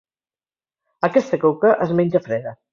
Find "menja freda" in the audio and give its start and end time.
2.03-2.59